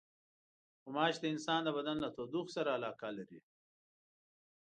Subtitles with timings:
[0.83, 3.39] غوماشې د انسان د بدن له تودوخې سره علاقه لري.